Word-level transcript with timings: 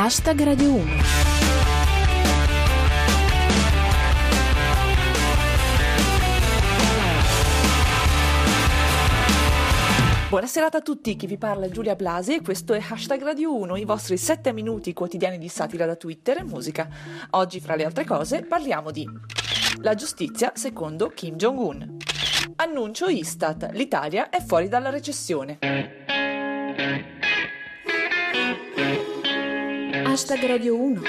Hashtag 0.00 0.40
Radio 0.44 0.74
1. 0.74 0.84
Buonasera 10.28 10.68
a 10.70 10.80
tutti, 10.80 11.16
chi 11.16 11.26
vi 11.26 11.36
parla 11.36 11.66
è 11.66 11.70
Giulia 11.70 11.96
Blasi 11.96 12.36
e 12.36 12.42
questo 12.42 12.74
è 12.74 12.80
Hashtag 12.88 13.24
Radio 13.24 13.56
1, 13.56 13.76
i 13.76 13.84
vostri 13.84 14.16
7 14.16 14.52
minuti 14.52 14.92
quotidiani 14.92 15.36
di 15.36 15.48
satira 15.48 15.84
da 15.84 15.96
Twitter 15.96 16.38
e 16.38 16.44
musica. 16.44 16.88
Oggi, 17.30 17.58
fra 17.58 17.74
le 17.74 17.84
altre 17.84 18.04
cose, 18.04 18.42
parliamo 18.42 18.92
di 18.92 19.04
la 19.80 19.96
giustizia 19.96 20.52
secondo 20.54 21.08
Kim 21.08 21.34
Jong-un. 21.34 21.96
Annuncio 22.54 23.08
Istat, 23.08 23.70
l'Italia 23.72 24.28
è 24.28 24.40
fuori 24.44 24.68
dalla 24.68 24.90
recessione. 24.90 25.58
Hashtag 30.18 30.46
Radio 30.46 30.74
1. 30.74 31.00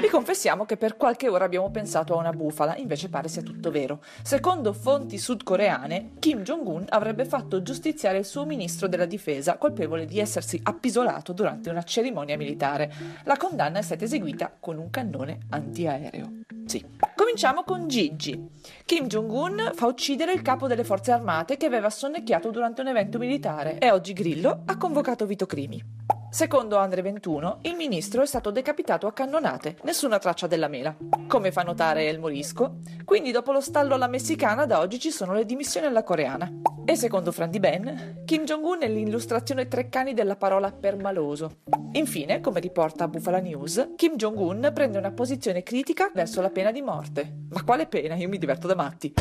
Vi 0.00 0.08
confessiamo 0.08 0.64
che 0.64 0.76
per 0.76 0.96
qualche 0.96 1.28
ora 1.28 1.44
abbiamo 1.44 1.70
pensato 1.70 2.14
a 2.14 2.16
una 2.16 2.32
bufala, 2.32 2.76
invece 2.78 3.08
pare 3.08 3.28
sia 3.28 3.42
tutto 3.42 3.70
vero. 3.70 4.02
Secondo 4.24 4.72
fonti 4.72 5.18
sudcoreane, 5.18 6.14
Kim 6.18 6.42
Jong-un 6.42 6.84
avrebbe 6.88 7.24
fatto 7.26 7.62
giustiziare 7.62 8.18
il 8.18 8.24
suo 8.24 8.44
ministro 8.44 8.88
della 8.88 9.04
difesa, 9.04 9.56
colpevole 9.56 10.04
di 10.04 10.18
essersi 10.18 10.58
appisolato 10.64 11.32
durante 11.32 11.70
una 11.70 11.84
cerimonia 11.84 12.36
militare. 12.36 12.92
La 13.22 13.36
condanna 13.36 13.78
è 13.78 13.82
stata 13.82 14.02
eseguita 14.02 14.52
con 14.58 14.78
un 14.78 14.90
cannone 14.90 15.42
antiaereo. 15.50 16.40
Sì. 16.66 16.84
Cominciamo 17.14 17.62
con 17.62 17.86
Gigi. 17.86 18.48
Kim 18.84 19.06
Jong-un 19.06 19.70
fa 19.74 19.86
uccidere 19.86 20.32
il 20.32 20.42
capo 20.42 20.66
delle 20.66 20.82
forze 20.82 21.12
armate 21.12 21.56
che 21.56 21.66
aveva 21.66 21.88
sonnecchiato 21.88 22.50
durante 22.50 22.80
un 22.80 22.88
evento 22.88 23.16
militare 23.16 23.78
e 23.78 23.92
oggi 23.92 24.12
Grillo 24.12 24.62
ha 24.64 24.76
convocato 24.76 25.24
Vito 25.24 25.46
Crimi. 25.46 25.99
Secondo 26.30 26.76
Andre 26.76 27.02
21, 27.02 27.58
il 27.62 27.74
ministro 27.74 28.22
è 28.22 28.26
stato 28.26 28.52
decapitato 28.52 29.08
a 29.08 29.12
cannonate, 29.12 29.78
nessuna 29.82 30.20
traccia 30.20 30.46
della 30.46 30.68
mela. 30.68 30.94
Come 31.26 31.50
fa 31.50 31.62
notare 31.62 32.06
El 32.06 32.20
Morisco, 32.20 32.76
quindi 33.04 33.32
dopo 33.32 33.50
lo 33.50 33.60
stallo 33.60 33.94
alla 33.94 34.06
messicana 34.06 34.64
da 34.64 34.78
oggi 34.78 35.00
ci 35.00 35.10
sono 35.10 35.34
le 35.34 35.44
dimissioni 35.44 35.86
alla 35.86 36.04
coreana. 36.04 36.48
E 36.84 36.94
secondo 36.94 37.32
Fran 37.32 37.50
Di 37.50 37.58
Ben, 37.58 38.22
Kim 38.24 38.44
Jong-un 38.44 38.82
è 38.82 38.88
l'illustrazione 38.88 39.66
treccani 39.66 40.14
della 40.14 40.36
parola 40.36 40.70
permaloso. 40.70 41.62
Infine, 41.92 42.40
come 42.40 42.60
riporta 42.60 43.08
Bufala 43.08 43.40
News, 43.40 43.94
Kim 43.96 44.14
Jong-un 44.14 44.70
prende 44.72 44.98
una 44.98 45.10
posizione 45.10 45.64
critica 45.64 46.12
verso 46.14 46.40
la 46.40 46.50
pena 46.50 46.70
di 46.70 46.80
morte. 46.80 47.38
Ma 47.50 47.64
quale 47.64 47.86
pena? 47.86 48.14
Io 48.14 48.28
mi 48.28 48.38
diverto 48.38 48.68
da 48.68 48.76
matti. 48.76 49.12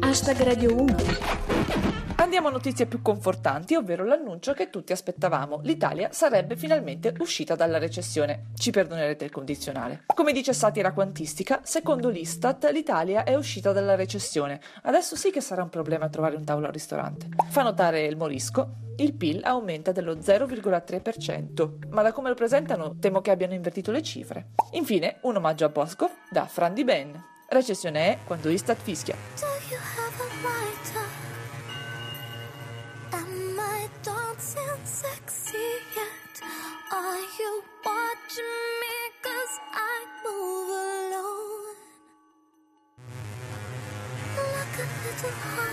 Hashtag 0.00 0.40
Radio 0.42 0.80
1. 0.80 2.09
Andiamo 2.30 2.46
a 2.46 2.56
notizie 2.56 2.86
più 2.86 3.02
confortanti, 3.02 3.74
ovvero 3.74 4.04
l'annuncio 4.04 4.52
che 4.52 4.70
tutti 4.70 4.92
aspettavamo. 4.92 5.62
L'Italia 5.64 6.12
sarebbe 6.12 6.54
finalmente 6.54 7.12
uscita 7.18 7.56
dalla 7.56 7.78
recessione. 7.78 8.50
Ci 8.54 8.70
perdonerete 8.70 9.24
il 9.24 9.32
condizionale. 9.32 10.04
Come 10.14 10.30
dice 10.30 10.52
Satira 10.52 10.92
Quantistica, 10.92 11.58
secondo 11.64 12.08
l'Istat 12.08 12.70
l'Italia 12.70 13.24
è 13.24 13.34
uscita 13.34 13.72
dalla 13.72 13.96
recessione. 13.96 14.60
Adesso 14.82 15.16
sì 15.16 15.32
che 15.32 15.40
sarà 15.40 15.64
un 15.64 15.70
problema 15.70 16.08
trovare 16.08 16.36
un 16.36 16.44
tavolo 16.44 16.68
al 16.68 16.72
ristorante. 16.72 17.26
Fa 17.48 17.62
notare 17.62 18.04
il 18.04 18.16
Morisco, 18.16 18.74
il 18.98 19.12
PIL 19.14 19.42
aumenta 19.42 19.90
dello 19.90 20.14
0,3%, 20.14 21.88
ma 21.88 22.02
da 22.02 22.12
come 22.12 22.28
lo 22.28 22.36
presentano 22.36 22.94
temo 23.00 23.20
che 23.22 23.32
abbiano 23.32 23.54
invertito 23.54 23.90
le 23.90 24.02
cifre. 24.02 24.50
Infine, 24.74 25.16
un 25.22 25.34
omaggio 25.34 25.64
a 25.64 25.68
Bosco 25.68 26.08
da 26.30 26.46
Fran 26.46 26.74
Di 26.74 26.84
Ben. 26.84 27.20
Recessione 27.48 28.12
è 28.12 28.18
quando 28.24 28.50
Istat 28.50 28.78
fischia. 28.80 29.16
Am 33.20 33.60
I 33.60 33.86
dancing 34.02 34.80
sexy 34.84 35.58
yet? 35.94 36.34
Are 36.90 37.20
you 37.38 37.62
watching 37.84 38.56
me 38.80 38.96
cause 39.20 39.54
I 39.74 40.06
move 40.24 40.70
alone? 40.88 41.76
Look 44.36 44.74
a 44.78 44.86
little. 45.04 45.69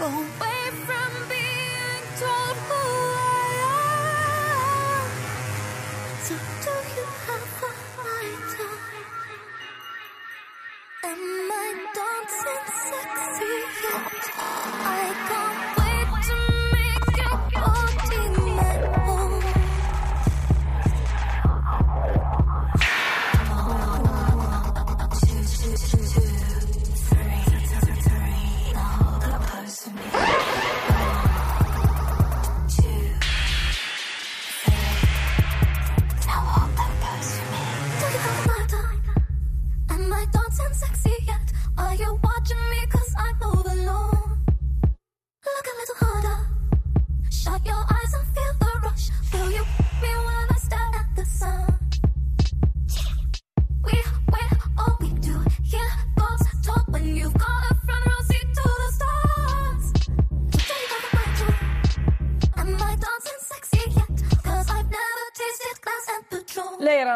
Away 0.00 0.62
from 0.86 1.12
being 1.28 2.04
told 2.20 2.56
who 2.68 2.82
I 3.16 3.48
am. 5.00 5.10
So 6.26 6.34
do 6.64 6.74
you 6.96 7.06
have 7.26 7.62
a 7.68 7.70
lighter? 8.04 8.74
Am 11.04 11.52
I 11.64 11.68
dancing 11.96 12.66
sexy 12.90 13.54
yet? 13.84 14.24
I 14.38 15.35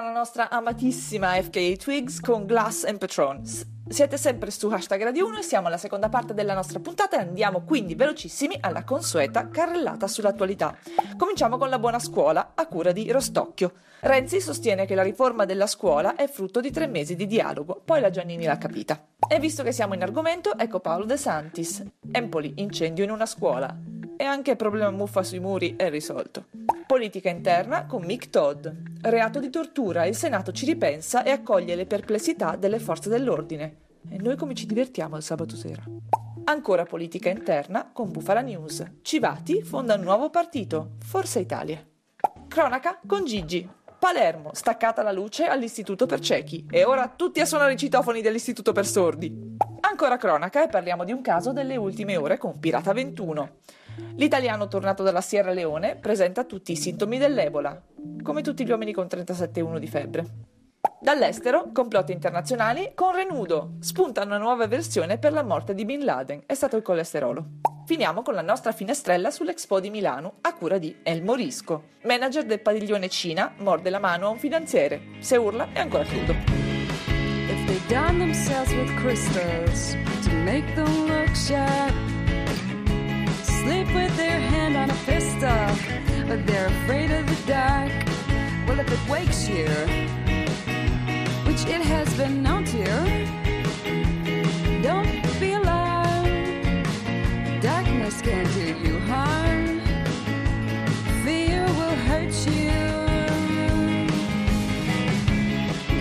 la 0.03 0.13
nostra 0.13 0.49
amatissima 0.51 1.41
FKA 1.43 1.77
Twigs 1.77 2.21
con 2.21 2.47
Glass 2.47 2.85
and 2.85 2.99
Patron. 2.99 3.43
Siete 3.89 4.17
sempre 4.17 4.51
su 4.51 4.69
hashtag 4.69 5.03
Radio 5.03 5.27
1 5.27 5.39
e 5.39 5.43
siamo 5.43 5.67
alla 5.67 5.77
seconda 5.77 6.09
parte 6.09 6.33
della 6.33 6.55
nostra 6.55 6.79
puntata 6.79 7.17
e 7.17 7.21
andiamo 7.21 7.63
quindi 7.63 7.95
velocissimi 7.95 8.57
alla 8.61 8.85
consueta 8.85 9.49
carrellata 9.49 10.07
sull'attualità. 10.07 10.77
Cominciamo 11.17 11.59
con 11.59 11.69
la 11.69 11.79
buona 11.79 11.99
scuola 11.99 12.53
a 12.55 12.67
cura 12.67 12.93
di 12.93 13.11
Rostocchio. 13.11 13.73
Renzi 14.01 14.41
sostiene 14.41 14.87
che 14.87 14.95
la 14.95 15.03
riforma 15.03 15.45
della 15.45 15.67
scuola 15.67 16.15
è 16.15 16.29
frutto 16.29 16.61
di 16.61 16.71
tre 16.71 16.87
mesi 16.87 17.17
di 17.17 17.27
dialogo, 17.27 17.83
poi 17.85 18.01
la 18.01 18.11
Giannini 18.11 18.45
l'ha 18.45 18.59
capita. 18.59 19.05
E 19.29 19.39
visto 19.39 19.63
che 19.63 19.73
siamo 19.73 19.95
in 19.95 20.03
argomento, 20.03 20.57
ecco 20.57 20.81
Paolo 20.81 21.05
De 21.05 21.17
Santis. 21.17 21.83
Empoli, 22.11 22.55
incendio 22.57 23.05
in 23.05 23.11
una 23.11 23.27
scuola. 23.27 23.77
E 24.17 24.25
anche 24.25 24.53
il 24.53 24.57
problema 24.57 24.91
muffa 24.91 25.23
sui 25.23 25.41
muri 25.41 25.75
è 25.77 25.91
risolto. 25.91 26.47
Politica 26.91 27.29
interna 27.29 27.87
con 27.87 28.03
Mick 28.03 28.31
Todd. 28.31 28.67
Reato 29.03 29.39
di 29.39 29.49
tortura, 29.49 30.07
il 30.07 30.17
Senato 30.17 30.51
ci 30.51 30.67
ripensa 30.67 31.23
e 31.23 31.31
accoglie 31.31 31.77
le 31.77 31.87
perplessità 31.87 32.57
delle 32.57 32.81
forze 32.81 33.09
dell'ordine. 33.09 33.77
E 34.11 34.17
noi 34.17 34.35
come 34.35 34.55
ci 34.55 34.67
divertiamo 34.67 35.17
il 35.17 35.23
sabato 35.23 35.55
sera? 35.55 35.85
Ancora 36.47 36.83
politica 36.83 37.29
interna 37.29 37.93
con 37.93 38.11
Bufala 38.11 38.41
News. 38.41 38.85
Civati 39.03 39.63
fonda 39.63 39.95
un 39.95 40.01
nuovo 40.01 40.31
partito, 40.31 40.97
Forza 41.05 41.39
Italia. 41.39 41.81
Cronaca 42.49 42.99
con 43.07 43.25
Gigi. 43.25 43.71
Palermo, 43.97 44.51
staccata 44.53 45.05
la 45.05 45.13
luce 45.13 45.47
all'Istituto 45.47 46.07
per 46.07 46.19
ciechi. 46.19 46.67
E 46.69 46.83
ora 46.83 47.07
tutti 47.07 47.39
a 47.39 47.45
suonare 47.45 47.75
i 47.75 47.79
citofoni 47.79 48.21
dell'Istituto 48.21 48.73
per 48.73 48.85
sordi. 48.85 49.57
Ancora 49.83 50.17
cronaca 50.17 50.65
e 50.65 50.69
parliamo 50.69 51.05
di 51.05 51.13
un 51.13 51.23
caso 51.23 51.53
delle 51.53 51.77
ultime 51.77 52.17
ore 52.17 52.37
con 52.37 52.59
Pirata 52.59 52.93
21. 52.93 53.59
L'italiano 54.17 54.69
tornato 54.69 55.03
dalla 55.03 55.21
Sierra 55.21 55.53
Leone 55.53 55.97
presenta 55.97 56.45
tutti 56.45 56.73
i 56.73 56.77
sintomi 56.77 57.19
dell'Ebola, 57.19 57.81
come 58.23 58.43
tutti 58.43 58.65
gli 58.65 58.71
uomini 58.71 58.93
con 58.93 59.07
37,1 59.07 59.79
di 59.79 59.87
febbre. 59.87 60.27
Dall'estero, 61.03 61.71
complotti 61.73 62.13
internazionali 62.13 62.93
con 62.95 63.15
Renudo. 63.15 63.77
Spunta 63.81 64.23
una 64.23 64.37
nuova 64.37 64.67
versione 64.67 65.19
per 65.19 65.33
la 65.33 65.43
morte 65.43 65.75
di 65.75 65.87
Bin 65.87 66.05
Laden. 66.05 66.43
È 66.45 66.53
stato 66.53 66.77
il 66.77 66.83
colesterolo. 66.83 67.45
Finiamo 67.87 68.21
con 68.23 68.35
la 68.35 68.43
nostra 68.43 68.73
finestrella 68.73 69.31
sull'Expo 69.31 69.81
di 69.81 69.89
Milano 69.89 70.35
a 70.43 70.55
cura 70.55 70.77
di 70.77 70.95
El 71.03 71.23
Morisco. 71.23 71.85
Manager 72.03 72.45
del 72.45 72.61
padiglione 72.61 73.09
Cina 73.09 73.55
morde 73.59 73.89
la 73.89 73.99
mano 73.99 74.27
a 74.27 74.31
un 74.31 74.39
finanziere. 74.39 75.01
Se 75.21 75.37
urla 75.37 75.69
è 75.73 75.81
ancora 75.81 76.05
crudo. 76.05 76.33
If 76.33 77.67
they 77.67 77.81
done 77.89 78.19
themselves 78.19 78.73
with 78.75 78.95
crystals 79.01 79.97
to 80.25 80.31
make 80.45 80.75
them 80.75 81.07
look 81.07 81.35
sharp, 81.35 82.10
but 86.41 86.53
they're 86.53 86.67
afraid 86.67 87.11
of 87.11 87.27
the 87.27 87.47
dark. 87.47 87.93
Well, 88.67 88.81
if 88.81 88.91
it 88.91 89.11
wakes 89.11 89.49
you, 89.49 89.67
which 91.47 91.67
it 91.67 91.83
has 91.83 92.13
been 92.17 92.43
known 92.43 92.65
to, 92.67 92.85
don't 94.83 95.41
be 95.41 95.53
alarmed. 95.53 96.87
Darkness 97.61 98.21
can 98.23 98.45
do 98.55 98.79
you 98.79 98.99
harm. 99.01 99.81
Fear 101.25 101.65
will 101.65 101.97
hurt 102.09 102.35
you. 102.47 102.71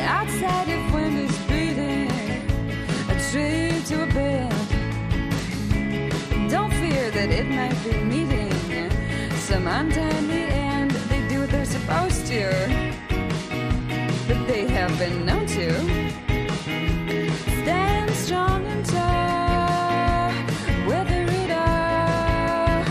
Outside, 0.01 0.69
if 0.69 0.93
wind 0.93 1.19
is 1.19 1.37
beating 1.49 2.11
a 3.09 3.15
tree 3.29 3.81
to 3.87 4.03
a 4.03 4.07
bed, 4.07 4.51
don't 6.49 6.71
fear 6.71 7.11
that 7.11 7.29
it 7.29 7.47
might 7.49 7.75
be 7.83 7.93
meeting 8.03 8.28
some 9.49 9.65
untimely 9.65 10.43
end. 10.43 10.91
They 11.09 11.27
do 11.27 11.39
what 11.39 11.49
they're 11.49 11.65
supposed 11.65 12.27
to, 12.27 12.51
but 14.27 14.47
they 14.47 14.67
have 14.67 14.95
been 14.99 15.25
known 15.25 15.47
to 15.47 15.73
stand 17.63 18.11
strong 18.11 18.63
and 18.67 18.85
tall, 18.85 20.29
weather 20.87 21.25
it 21.41 21.51
all. 21.65 22.83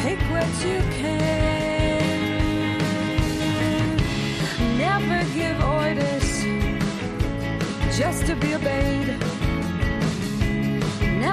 Take 0.00 0.20
what 0.32 0.48
you 0.64 0.78
can. 0.98 1.18
Never 4.78 5.18
give 5.34 5.56
orders 5.62 6.30
just 7.98 8.24
to 8.28 8.34
be 8.36 8.54
obeyed. 8.54 9.43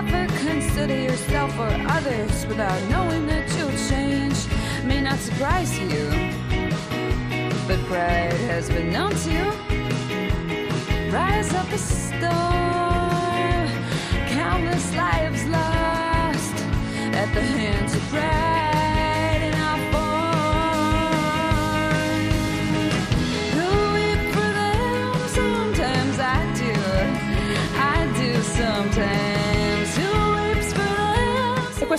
Never 0.03 0.33
consider 0.39 1.00
yourself 1.00 1.57
or 1.59 1.69
others 1.88 2.45
without 2.48 2.81
knowing 2.89 3.27
that 3.27 3.48
you'll 3.56 3.77
change. 3.88 4.36
May 4.83 5.00
not 5.00 5.19
surprise 5.19 5.77
you, 5.77 6.09
but 7.68 7.80
pride 7.86 8.33
has 8.50 8.68
been 8.69 8.92
known 8.92 9.12
to 9.12 9.31
you 9.31 9.71
rise 11.12 11.53
up 11.53 11.69
a 11.71 11.77
storm. 11.77 12.31
Countless 14.30 14.95
lives 14.95 15.45
lost 15.45 16.56
at 17.13 17.31
the 17.33 17.42
hands 17.42 17.94
of 17.94 18.01
pride 18.09 18.70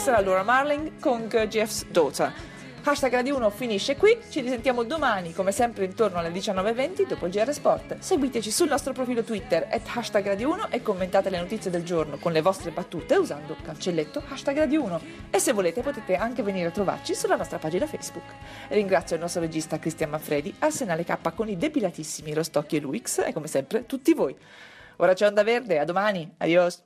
questa 0.03 0.19
era 0.19 0.29
Laura 0.29 0.43
Marling 0.43 0.99
con 0.99 1.29
Jeff's 1.29 1.87
Daughter. 1.87 2.33
Hashtag 2.83 3.13
Radio 3.13 3.37
1 3.37 3.51
finisce 3.51 3.95
qui, 3.95 4.19
ci 4.31 4.41
risentiamo 4.41 4.83
domani 4.83 5.33
come 5.33 5.53
sempre 5.53 5.85
intorno 5.85 6.19
alle 6.19 6.33
19.20 6.33 7.07
dopo 7.07 7.27
il 7.27 7.33
GR 7.33 7.53
Sport. 7.53 7.99
Seguiteci 8.01 8.51
sul 8.51 8.67
nostro 8.67 8.93
profilo 8.93 9.23
Twitter 9.23 9.69
at 9.71 9.83
hashtag 9.87 10.27
Radio 10.27 10.51
1 10.55 10.71
e 10.71 10.83
commentate 10.83 11.31
le 11.31 11.39
notizie 11.39 11.71
del 11.71 11.85
giorno 11.85 12.17
con 12.17 12.33
le 12.33 12.41
vostre 12.41 12.73
battute 12.73 13.15
usando 13.15 13.57
cancelletto 13.63 14.25
hashtag 14.29 14.57
Radio 14.57 14.83
1 14.83 15.01
e 15.31 15.39
se 15.39 15.53
volete 15.53 15.83
potete 15.83 16.17
anche 16.17 16.43
venire 16.43 16.67
a 16.67 16.73
trovarci 16.73 17.15
sulla 17.15 17.37
nostra 17.37 17.59
pagina 17.59 17.87
Facebook. 17.87 18.27
Ringrazio 18.71 19.15
il 19.15 19.23
nostro 19.23 19.41
regista 19.41 19.79
Cristian 19.79 20.11
Manfredi, 20.11 20.53
Arsenale 20.59 21.05
K 21.05 21.33
con 21.33 21.49
i 21.49 21.57
depilatissimi 21.57 22.35
Rostocchi 22.35 22.75
e 22.75 22.81
Luix 22.81 23.23
e 23.25 23.33
come 23.33 23.47
sempre 23.47 23.87
tutti 23.87 24.15
voi. 24.15 24.35
Ora 24.97 25.15
c'è 25.15 25.29
Onda 25.29 25.45
Verde, 25.45 25.79
a 25.79 25.85
domani, 25.85 26.29
adios! 26.39 26.81